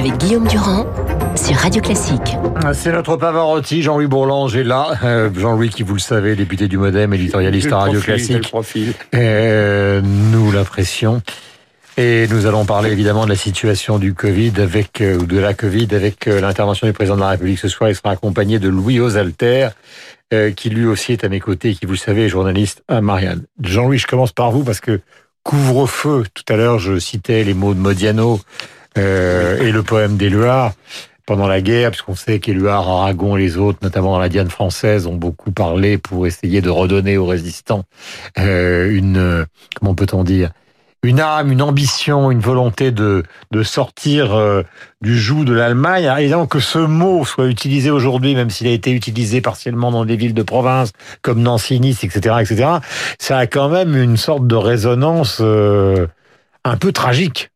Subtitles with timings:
[0.00, 0.86] avec Guillaume Durand
[1.36, 2.38] sur Radio Classique.
[2.72, 4.92] C'est notre Pavarotti, Jean-Louis Bourlange est là.
[5.04, 8.50] Euh, Jean-Louis qui, vous le savez, député du Modem, éditorialiste à Radio Classique.
[9.14, 11.20] Euh, nous l'impression.
[11.98, 15.52] Et nous allons parler évidemment de la situation du Covid avec euh, ou de la
[15.52, 17.90] Covid avec l'intervention du président de la République ce soir.
[17.90, 19.68] Il sera accompagné de Louis Osalter,
[20.32, 22.82] euh, qui lui aussi est à mes côtés, et qui vous le savez est journaliste
[22.88, 23.42] à Marianne.
[23.62, 25.02] Jean-Louis, je commence par vous parce que
[25.42, 26.24] couvre-feu.
[26.32, 28.40] Tout à l'heure, je citais les mots de Modiano
[28.98, 30.72] euh, et le poème d'Éluard
[31.26, 35.06] pendant la guerre, puisqu'on sait qu'Éluard, Aragon et les autres, notamment dans la Diane française,
[35.06, 37.84] ont beaucoup parlé pour essayer de redonner aux résistants
[38.38, 39.46] euh, une,
[39.78, 40.50] comment peut-on dire,
[41.02, 44.62] une âme, une ambition, une volonté de, de sortir euh,
[45.00, 46.10] du joug de l'Allemagne.
[46.18, 50.04] Et donc que ce mot soit utilisé aujourd'hui, même s'il a été utilisé partiellement dans
[50.04, 52.70] des villes de province comme Nancy, Nice, etc., etc.,
[53.18, 56.06] ça a quand même une sorte de résonance euh,
[56.64, 57.50] un peu tragique.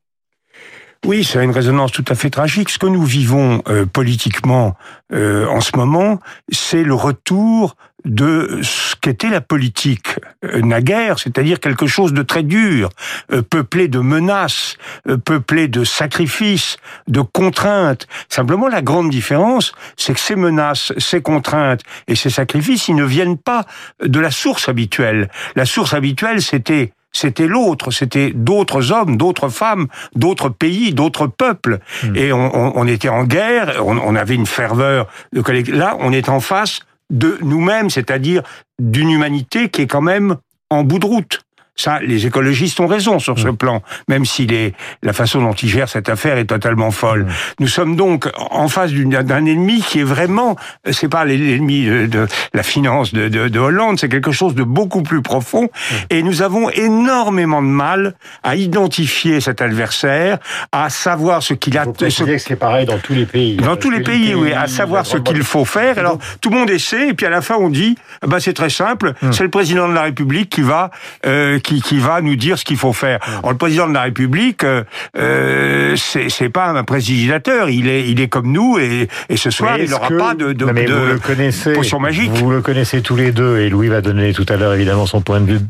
[1.05, 2.71] Oui, ça a une résonance tout à fait tragique.
[2.71, 4.75] Ce que nous vivons euh, politiquement
[5.13, 6.19] euh, en ce moment,
[6.51, 12.43] c'est le retour de ce qu'était la politique euh, naguère, c'est-à-dire quelque chose de très
[12.43, 12.89] dur,
[13.33, 14.77] euh, peuplé de menaces,
[15.09, 18.07] euh, peuplé de sacrifices, de contraintes.
[18.31, 23.05] Simplement, la grande différence, c'est que ces menaces, ces contraintes et ces sacrifices, ils ne
[23.05, 23.67] viennent pas
[24.03, 25.29] de la source habituelle.
[25.55, 31.79] La source habituelle, c'était c'était l'autre, c'était d'autres hommes, d'autres femmes, d'autres pays, d'autres peuples.
[32.03, 32.17] Hmm.
[32.17, 35.43] Et on, on- on était en guerre, on, on avait une ferveur de
[35.73, 38.43] Là, on est en face de nous-mêmes, c'est-à-dire
[38.81, 40.37] d'une humanité qui est quand même
[40.71, 41.43] en bout de route.
[41.77, 45.69] Ça, les écologistes ont raison sur ce plan, même si les, la façon dont ils
[45.69, 47.27] gèrent cette affaire est totalement folle.
[47.59, 50.57] Nous sommes donc en face d'un ennemi qui est vraiment,
[50.93, 54.63] c'est pas l'ennemi de, de la finance de, de, de Hollande, c'est quelque chose de
[54.63, 55.69] beaucoup plus profond.
[56.11, 60.39] Et nous avons énormément de mal à identifier cet adversaire,
[60.71, 61.85] à savoir ce qu'il a.
[62.11, 63.57] Ce- c'est pareil dans tous les pays.
[63.57, 65.99] dans tous les pays, oui, à savoir ce qu'il faut faire.
[65.99, 67.97] Alors, tout le monde essaie, et puis à la fin, on dit,
[68.27, 69.33] bah, c'est très simple, Hum.
[69.33, 70.91] c'est le président de la République qui va,
[71.27, 73.19] euh, qui, qui va nous dire ce qu'il faut faire.
[73.39, 74.85] Alors, le président de la République, euh,
[75.17, 79.79] euh, c'est pas un présidilateur, il est, il est comme nous, et, et ce soir,
[79.79, 82.31] il n'aura que- pas de, de, Non, mais de vous le connaissez, potion magique.
[82.31, 85.21] Vous le connaissez tous les deux, et Louis va donner tout à l'heure évidemment son
[85.23, 85.61] point de vue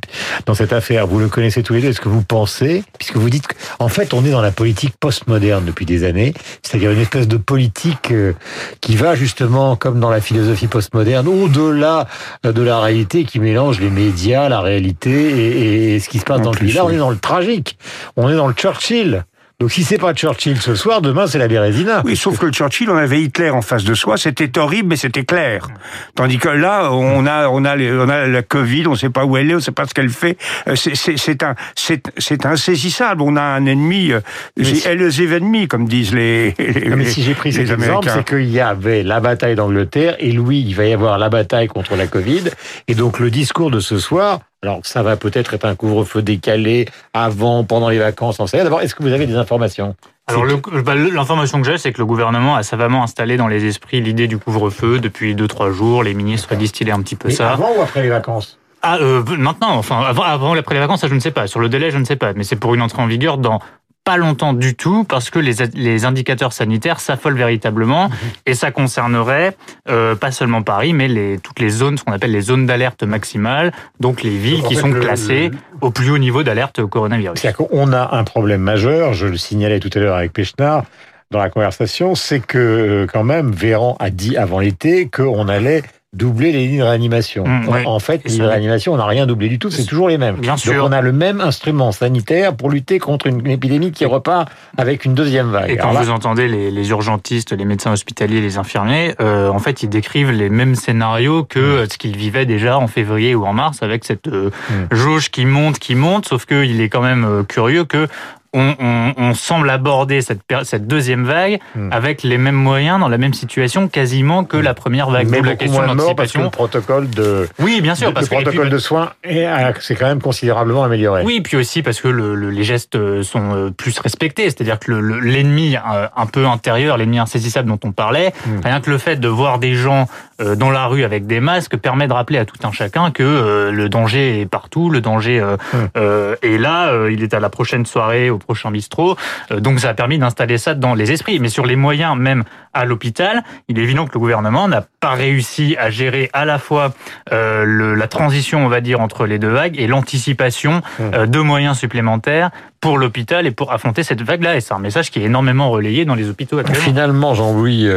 [0.46, 1.06] dans cette affaire.
[1.06, 1.88] Vous le connaissez tous les deux.
[1.88, 3.46] Est-ce que vous pensez, puisque vous dites
[3.78, 7.36] qu'en fait on est dans la politique postmoderne depuis des années, c'est-à-dire une espèce de
[7.36, 8.32] politique euh,
[8.80, 12.08] qui va justement, comme dans la philosophie postmoderne, au-delà
[12.44, 16.24] euh, de la réalité, qui mélange les médias, la réalité et, et ce qui se
[16.24, 16.72] passe En dans le pays.
[16.72, 17.78] Là, on est dans le tragique.
[18.16, 19.24] On est dans le Churchill.
[19.60, 22.02] Donc si c'est pas Churchill ce soir, demain c'est la Bérésina.
[22.04, 24.96] Oui, sauf que le Churchill, on avait Hitler en face de soi, c'était horrible, mais
[24.96, 25.68] c'était clair.
[26.16, 29.10] Tandis que là, on a, on a, les- on a la Covid, on ne sait
[29.10, 30.36] pas où elle est, on ne sait pas ce qu'elle fait.
[30.66, 33.22] Euh, c'est- un, c'est insaisissable.
[33.22, 34.20] On a un ennemi, euh,
[34.56, 36.54] les ennemis, comme disent les.
[36.88, 40.16] Non, mais si j'ai pris les cet exemple, c'est qu'il y avait la bataille d'Angleterre
[40.18, 42.42] et Louis, il va y avoir la bataille contre la Covid.
[42.88, 46.86] Et donc le discours de ce soir, alors ça va peut-être être un couvre-feu décalé
[47.12, 48.62] avant, pendant les vacances, en sait.
[48.62, 49.94] D'abord, est-ce que vous avez des informations?
[50.26, 50.44] Alors
[50.84, 54.26] bah, l'information que j'ai, c'est que le gouvernement a savamment installé dans les esprits l'idée
[54.26, 56.02] du couvre-feu depuis deux trois jours.
[56.02, 57.52] Les ministres distillaient un petit peu Mais ça.
[57.52, 58.58] Avant ou après les vacances?
[58.80, 61.46] Ah, euh, maintenant, enfin avant, avant ou après les vacances, ça je ne sais pas.
[61.46, 62.32] Sur le délai, je ne sais pas.
[62.32, 63.60] Mais c'est pour une entrée en vigueur dans
[64.04, 68.10] pas longtemps du tout parce que les, les indicateurs sanitaires s'affolent véritablement
[68.46, 69.56] et ça concernerait
[69.88, 73.02] euh, pas seulement Paris mais les, toutes les zones, ce qu'on appelle les zones d'alerte
[73.02, 76.42] maximale, donc les villes Donc, qui fait, sont le- classées le- au plus haut niveau
[76.42, 77.40] d'alerte au coronavirus.
[77.40, 80.84] C'est-à-dire qu'on a un problème majeur, je le signalais tout à l'heure avec Pechnard
[81.30, 85.82] dans la conversation, c'est que euh, quand même Véran a dit avant l'été qu'on allait
[86.14, 87.44] doubler les lignes de réanimation.
[87.46, 90.08] Mmh, En- fait, les lignes de réanimation, on n'a rien doublé du tout, c'est toujours
[90.08, 90.36] les mêmes.
[90.36, 90.84] Bien Donc sûr.
[90.86, 94.48] on a le même instrument sanitaire pour lutter contre une, une épidémie qui repart
[94.78, 95.70] avec une deuxième vague.
[95.70, 99.58] Et quand là, vous entendez les, les urgentistes, les médecins hospitaliers, les infirmiers, euh, en
[99.58, 103.44] fait, ils décrivent les mêmes scénarios que euh, ce qu'ils vivaient déjà en février ou
[103.44, 104.94] en mars avec cette euh, Mm.
[104.94, 108.08] jauge qui monte, qui monte, sauf qu'il est quand même curieux que
[108.54, 110.40] on, on- on semble aborder cette,
[110.86, 111.88] deuxième vague Mm.
[111.92, 115.28] avec les mêmes moyens, dans la même situation, quasiment que la première vague.
[115.28, 118.08] mais la question de moins de morts parce que le protocole de, Oui, bien sûr,
[118.08, 121.22] le parce que puis- protocole de soins est- a- s'est quand même considérablement amélioré.
[121.24, 124.78] Oui, puis aussi parce que le- le- les gestes euh, sont euh, plus respectés, c'est-à-dire
[124.78, 128.50] que le- le- l'ennemi euh, un peu intérieur, l'ennemi insaisissable dont on parlait, Mm.
[128.64, 130.08] rien que le fait de voir des gens
[130.56, 133.88] dans la rue avec des masques permet de rappeler à tout un chacun que le
[133.88, 135.76] danger est partout, le danger euh, Mm.
[135.96, 137.08] euh, est là.
[137.08, 139.16] Il est à la prochaine soirée au prochain bistrot.
[139.50, 141.38] donc ça a permis d'installer ça dans les esprits.
[141.40, 145.12] Mais sur les moyens même à l'hôpital, il est évident que le gouvernement n'a pas
[145.12, 146.92] réussi à gérer à la fois
[147.30, 151.26] le, la transition, on va dire, entre les deux vagues et l'anticipation mmh.
[151.26, 152.50] de moyens supplémentaires
[152.80, 154.56] pour l'hôpital et pour affronter cette vague-là.
[154.56, 156.82] Et c'est un message qui est énormément relayé dans les hôpitaux actuellement.
[156.82, 157.88] Finalement, Jean-Louis,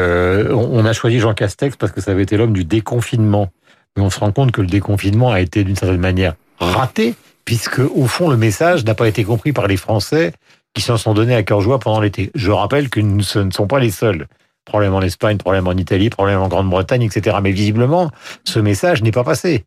[0.51, 3.49] on a choisi Jean Castex parce que ça avait été l'homme du déconfinement.
[3.97, 7.15] Mais on se rend compte que le déconfinement a été d'une certaine manière raté,
[7.47, 10.33] puisque au fond le message n'a pas été compris par les Français
[10.73, 12.29] qui s'en sont donnés à cœur joie pendant l'été.
[12.35, 14.27] Je rappelle que ce ne sont pas les seuls.
[14.65, 17.37] Problème en Espagne, problème en Italie, problème en Grande-Bretagne, etc.
[17.41, 18.11] Mais visiblement,
[18.43, 19.63] ce message n'est pas passé.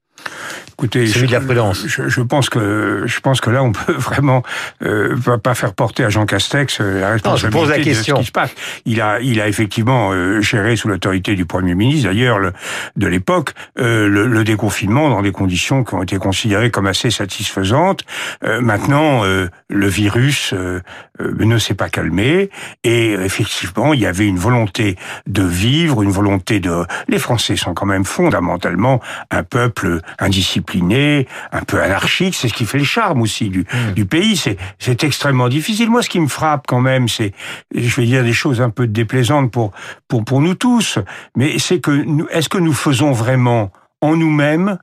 [0.80, 4.42] Écoutez, je, Je, pense que je pense que là, on peut vraiment
[4.82, 8.14] euh, pas faire porter à Jean Castex euh, la responsabilité la question.
[8.14, 8.54] de ce qui se passe.
[8.86, 12.38] Il a, il a effectivement euh, géré sous l'autorité du Premier ministre, d'ailleurs,
[12.96, 17.10] de l'époque, euh, le, le, déconfinement dans des conditions qui ont été considérées comme assez
[17.10, 18.04] satisfaisantes.
[18.42, 22.48] Euh, maintenant, le virus ne s'est pas calmé
[22.84, 24.96] et effectivement, il y avait une volonté
[25.26, 26.86] de vivre, une volonté de.
[27.08, 32.34] Les Français sont quand même fondamentalement un peuple indiscipliné, un peu anarchique.
[32.34, 33.92] C'est ce qui fait le charme aussi du, hmm.
[33.94, 34.36] du pays.
[34.36, 35.90] C'est, c'est extrêmement difficile.
[35.90, 37.32] Moi, ce qui me frappe quand même, c'est,
[37.74, 39.72] je vais dire des choses un peu déplaisantes pour,
[40.08, 40.98] pour, pour nous tous,
[41.36, 44.78] mais c'est que, est-ce que nous faisons vraiment en nous-mêmes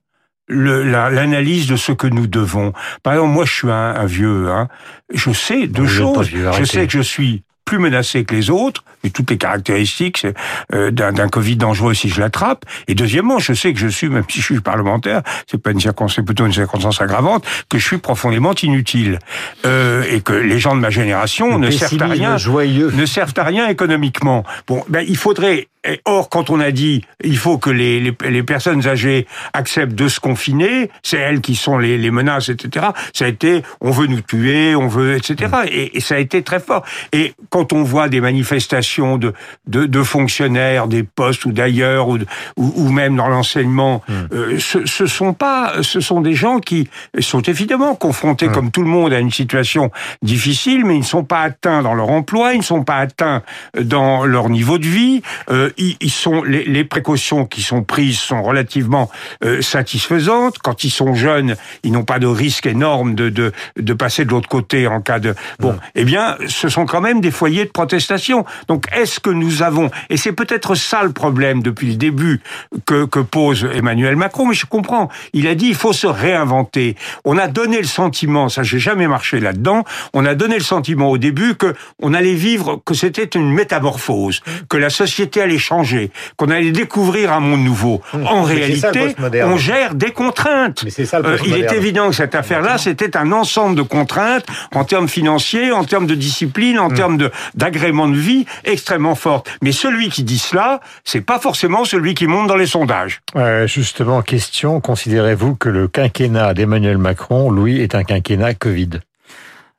[0.50, 2.74] l'analyse de ce que nous devons?
[3.04, 4.50] Par exemple, moi, je suis un, un vieux.
[4.50, 4.70] Hein.
[5.14, 6.30] Je sais deux choses.
[6.30, 10.26] je sais que je suis plus menacé que les autres, et toutes les caractéristiques
[10.74, 12.66] euh, d'un Covid dangereux si je l'attrape.
[12.88, 15.80] Et deuxièmement, je sais que je suis, même si je suis parlementaire, c'est pas une
[15.80, 19.20] circonstance, plutôt une circonstance aggravante, que je suis profondément inutile
[19.66, 22.92] euh, et que les gens de ma génération ne servent à rien, joyeux.
[22.96, 24.44] ne servent à rien économiquement.
[24.66, 25.68] Bon, ben il faudrait
[26.06, 30.08] Or, quand on a dit il faut que les, les, les, personnes âgées acceptent de
[30.08, 32.88] se confiner, c'est elles qui sont les, les, menaces, etc.
[33.14, 35.52] Ça a été on veut nous tuer, on veut, etc.
[35.72, 36.84] Et, et, ça a été très fort.
[37.14, 39.34] Et quand on voit des manifestations de,
[39.68, 42.20] de, de fonctionnaires, des postes ou d'ailleurs, ou,
[42.58, 44.14] ou, même dans l'enseignement, hmm.
[44.34, 46.90] euh, ce, ce sont pas, ce sont des gens qui
[47.20, 48.54] sont évidemment confrontés, hmm.
[48.54, 49.92] comme tout le monde, à une situation
[50.22, 53.44] difficile, mais ils ne sont pas atteints dans leur emploi, ils ne sont pas atteints
[53.80, 55.22] dans leur niveau de vie.
[55.50, 59.10] Euh, ils sont les, les, précautions qui sont prises sont relativement
[59.44, 60.58] euh, satisfaisantes.
[60.60, 64.32] Quand ils sont jeunes, ils n'ont pas de risque énorme de, de, de passer de
[64.32, 65.78] l'autre côté en cas de bon.
[65.96, 68.46] Eh bien, ce sont quand même des foyers de protestation.
[68.68, 72.42] Donc, est-ce que nous avons et c'est peut-être ça le problème depuis le début
[72.86, 74.48] que, que pose Emmanuel Macron.
[74.48, 75.10] Mais je comprends.
[75.34, 76.96] Il a dit il faut se réinventer.
[77.26, 79.84] On a donné le sentiment, ça j'ai jamais marché là-dedans.
[80.14, 84.42] On a donné le sentiment au début que on allait vivre que c'était une métamorphose,
[84.70, 88.02] que la société allait changer, qu'on allait découvrir un monde nouveau.
[88.14, 90.86] En réalité, on gère des contraintes.
[91.14, 95.72] Euh, il est évident que cette affaire-là, c'était un ensemble de contraintes en termes financiers,
[95.72, 96.94] en termes de discipline, en mm.
[96.94, 99.50] termes d'agrément de vie extrêmement fortes.
[99.62, 103.22] Mais celui qui dit cela, c'est pas forcément celui qui monte dans les sondages.
[103.66, 109.00] justement, question, considérez-vous que le quinquennat d'Emmanuel Macron, lui, est un quinquennat Covid?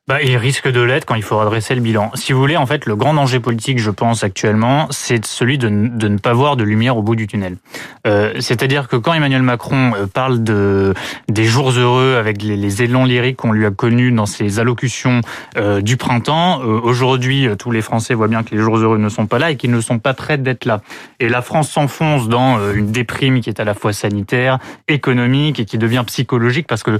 [0.09, 2.09] Bah, il risque de l'être quand il faudra dresser le bilan.
[2.15, 5.69] Si vous voulez, en fait, le grand danger politique, je pense, actuellement, c'est celui de,
[5.69, 7.57] ne pas voir de lumière au bout du tunnel.
[8.07, 10.95] Euh, C'est-à-dire que quand Emmanuel Macron euh, parle de
[11.27, 15.21] des jours heureux avec les, les élans lyriques qu'on lui a connus dans ses allocutions
[15.57, 18.97] euh, du printemps, euh, aujourd'hui, euh, tous les Français voient bien que les jours heureux
[18.97, 20.81] ne sont pas là et qu'ils ne sont pas prêts d'être là.
[21.19, 24.57] Et la France s'enfonce dans une déprime qui est à la fois sanitaire,
[24.87, 26.99] économique et qui devient psychologique parce que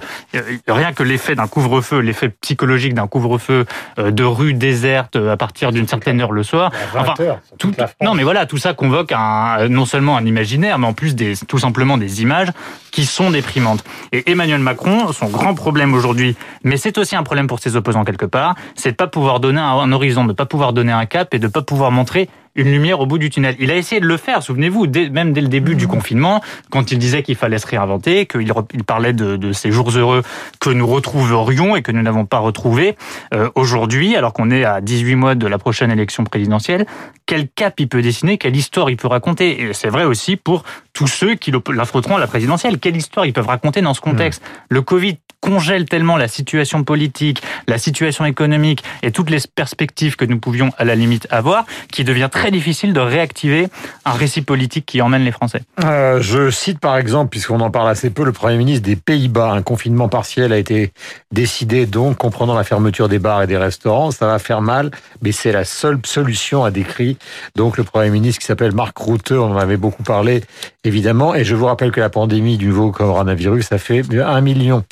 [0.68, 3.66] rien que l'effet d'un couvre-feu, l'effet psychologique un couvre-feu
[3.98, 6.72] euh, de rue déserte euh, à partir d'une certaine heure le soir.
[6.96, 7.14] Enfin,
[7.58, 11.16] tout, non, mais voilà, tout ça convoque un, non seulement un imaginaire, mais en plus
[11.16, 12.50] des, tout simplement des images
[12.92, 13.84] qui sont déprimantes.
[14.12, 18.04] Et Emmanuel Macron, son grand problème aujourd'hui, mais c'est aussi un problème pour ses opposants
[18.04, 21.34] quelque part, c'est de pas pouvoir donner un, horizon, de pas pouvoir donner un cap
[21.34, 22.30] et de pas pouvoir montrer
[22.60, 23.56] une lumière au bout du tunnel.
[23.60, 25.90] Il a essayé de le faire, souvenez-vous, même dès le début du mmh.
[25.90, 29.90] confinement, quand il disait qu'il fallait se réinventer, qu'il il parlait de, de, ces jours
[29.92, 30.24] heureux
[30.60, 32.96] que nous retrouverions et que nous n'avons pas retrouvés.
[33.34, 36.86] Euh, Aujourd'hui, alors qu'on est à 18 mois de la prochaine élection présidentielle,
[37.26, 40.64] quel cap il peut dessiner, quelle histoire il peut raconter Et c'est vrai aussi pour
[41.00, 42.78] tous ceux qui l'affronteront à la présidentielle.
[42.78, 44.76] Quelle histoire ils peuvent raconter dans ce contexte mmh.
[44.76, 50.26] Le Covid congèle tellement la situation politique, la situation économique et toutes les perspectives que
[50.26, 53.68] nous pouvions à la limite avoir, qui devient très difficile de réactiver
[54.06, 55.62] un récit politique qui emmène les Français.
[55.84, 59.52] Euh, je cite par exemple, puisqu'on en parle assez peu, le Premier ministre des Pays-Bas.
[59.52, 60.92] Un confinement partiel a été
[61.32, 64.12] décidé, donc comprenant la fermeture des bars et des restaurants.
[64.12, 64.92] Ça va faire mal,
[65.22, 67.18] mais c'est la seule solution, a décrit
[67.56, 69.32] donc le Premier ministre qui s'appelle Marc Rutte.
[69.32, 70.44] On en avait beaucoup parlé,
[70.84, 71.36] évidemment.
[71.36, 74.84] Et je vous rappelle que la pandémie du nouveau coronavirus a fait un million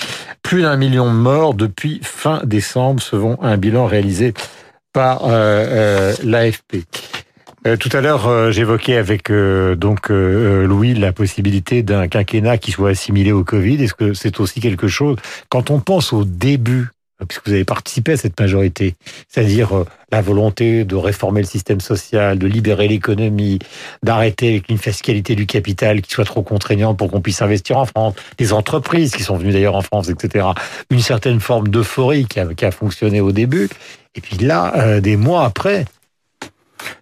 [0.44, 4.34] plus d'un million de morts depuis fin décembre, selon un bilan réalisé
[4.94, 6.86] par l'AFP.
[7.80, 13.44] tout à l'heure, j'évoquais avec donc Louis la possibilité d'un quinquennat qui soit assimilé au
[13.44, 13.84] Covid.
[13.84, 15.18] Est-ce que c'est aussi quelque chose
[15.50, 16.88] quand on pense au début
[17.26, 18.96] puisque vous avez participé à cette majorité,
[19.28, 23.60] c'est-à-dire euh, la volonté de réformer le système social, de libérer l'économie,
[24.04, 28.14] d'arrêter une fiscalité du capital qui soit trop contraignante pour qu'on puisse investir en France,
[28.38, 30.48] des entreprises qui sont venues d'ailleurs en France, etc.
[30.92, 33.70] Une certaine forme d'euphorie qui a, qui a, fonctionné au début,
[34.14, 35.86] et puis là, euh, des mois après,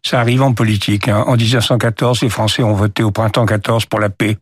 [0.04, 1.08] ça arrive en politique.
[1.08, 1.24] Hein.
[1.28, 4.38] En 1914, les Français ont voté au printemps 14 pour la paix.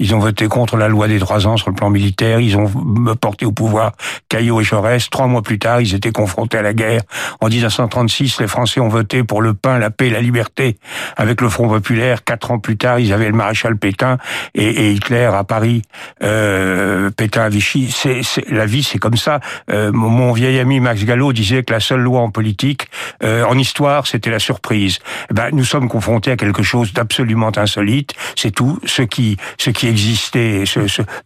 [0.00, 2.38] Ils ont voté contre la loi des trois ans sur le plan militaire.
[2.38, 2.70] Ils ont
[3.20, 3.92] porté au pouvoir
[4.28, 5.10] Caillot et Jaurès.
[5.10, 7.02] Trois mois plus tard, ils étaient confrontés à la guerre.
[7.40, 10.78] En 1936, les Français ont voté pour le pain, la paix, la liberté
[11.16, 12.22] avec le Front populaire.
[12.22, 14.18] Quatre ans plus tard, ils avaient le maréchal Pétain
[14.54, 15.82] et, Hitler à Paris.
[16.22, 17.90] Euh, Pétain à Vichy.
[17.90, 19.40] C'est, la vie, c'est comme ça.
[19.70, 22.88] Euh, mon vieil ami Max Gallo disait que la seule loi en politique,
[23.24, 25.00] euh, en histoire, c'était la surprise.
[25.30, 28.14] Eh ben, nous sommes confrontés à quelque chose d'absolument insolite.
[28.36, 28.78] C'est tout.
[28.84, 30.64] Ce qui, ce qui existait,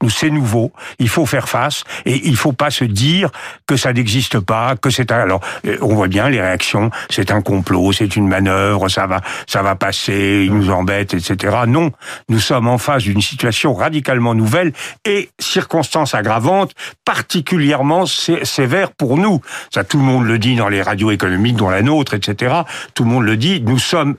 [0.03, 0.73] nous c'est nouveau.
[0.99, 3.31] Il faut faire face et il faut pas se dire
[3.67, 5.19] que ça n'existe pas, que c'est un.
[5.19, 6.91] Alors euh, on voit bien les réactions.
[7.11, 11.57] C'est un complot, c'est une manœuvre, ça va, ça va passer, ils nous embêtent, etc.
[11.67, 11.93] Non,
[12.29, 14.73] nous sommes en face d'une situation radicalement nouvelle
[15.05, 16.73] et circonstances aggravantes
[17.05, 19.41] particulièrement sévères pour nous.
[19.73, 22.55] Ça, tout le monde le dit dans les radios économiques, dont la nôtre, etc.
[22.95, 23.61] Tout le monde le dit.
[23.61, 24.17] Nous sommes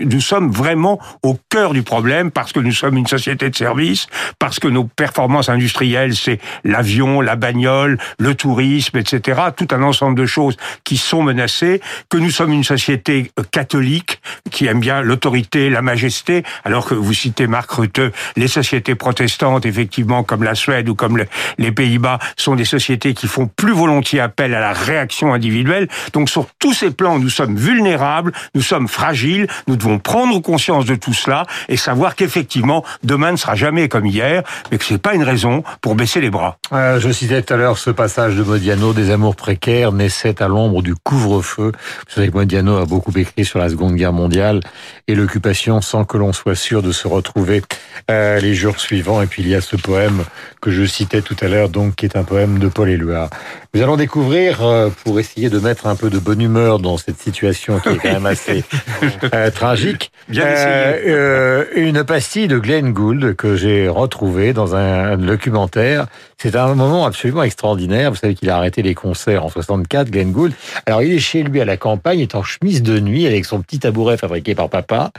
[0.00, 4.06] nous sommes vraiment au cœur du problème parce que nous sommes une société de service,
[4.38, 9.40] parce que nos performances industrielles, c'est l'avion, la bagnole, le tourisme, etc.
[9.56, 14.20] Tout un ensemble de choses qui sont menacées, que nous sommes une société euh, catholique
[14.50, 18.00] qui aime bien l'autorité, la majesté, alors que vous citez Marc Rutte,
[18.36, 21.22] les sociétés protestantes, effectivement, comme la Suède ou comme
[21.58, 25.88] les Pays-Bas, sont des sociétés qui font plus volontiers appel à la réaction individuelle.
[26.12, 30.84] Donc sur tous ces plans, nous sommes vulnérables, nous sommes fragiles, nous devons prendre conscience
[30.84, 34.98] de tout cela et savoir qu'effectivement, demain ne sera jamais comme hier, mais que c'est
[34.98, 36.58] pas une raison pour baisser les bras.
[36.72, 40.48] Euh, je citais tout à l'heure ce passage de Modiano, des amours précaires naissaient à
[40.48, 41.72] l'ombre du couvre-feu.
[41.72, 44.60] Vous savez que Modiano a beaucoup écrit sur la Seconde Guerre mondiale
[45.06, 47.62] et l'occupation sans que l'on soit sûr de se retrouver
[48.10, 49.22] euh, les jours suivants.
[49.22, 50.24] Et puis il y a ce poème
[50.60, 53.30] que je citais tout à l'heure, donc qui est un poème de Paul Éluard.
[53.74, 57.20] Nous allons découvrir, euh, pour essayer de mettre un peu de bonne humeur dans cette
[57.20, 58.64] situation qui est quand même assez
[59.46, 66.06] euh, tragique, Bien euh, une pastille de Glenn Gould que j'ai retrouvée dans un documentaire.
[66.36, 68.10] C'est un moment absolument extraordinaire.
[68.10, 70.52] Vous savez qu'il a arrêté les concerts en 64, Glenn Gould.
[70.86, 73.44] Alors il est chez lui à la campagne, il est en chemise de nuit avec
[73.44, 75.10] son petit tabouret fabriqué par papa.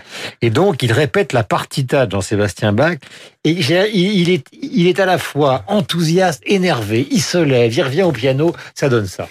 [0.41, 2.97] Et donc il répète la partita de Jean-Sébastien Bach.
[3.45, 8.03] Et il est, il est à la fois enthousiaste, énervé, il se lève, il revient
[8.03, 9.27] au piano ça donne ça.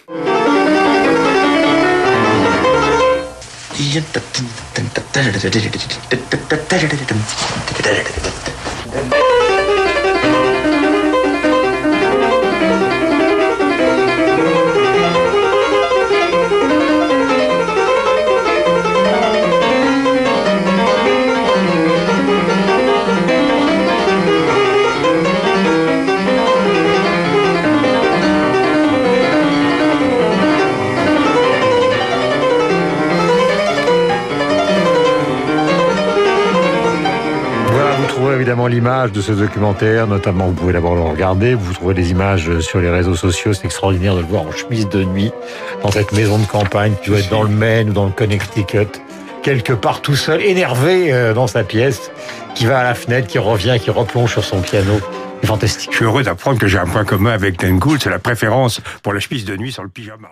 [38.32, 42.60] Évidemment l'image de ce documentaire, notamment vous pouvez d'abord le regarder, vous trouvez des images
[42.60, 45.30] sur les réseaux sociaux, c'est extraordinaire de le voir en chemise de nuit
[45.82, 48.88] dans cette maison de campagne qui doit être dans le Maine ou dans le Connecticut,
[49.42, 52.10] quelque part tout seul, énervé euh, dans sa pièce,
[52.54, 55.00] qui va à la fenêtre, qui revient, qui replonge sur son piano.
[55.40, 55.90] C'est fantastique.
[55.92, 59.12] Je suis heureux d'apprendre que j'ai un point commun avec Gould, c'est la préférence pour
[59.12, 60.28] la chemise de nuit sur le pyjama.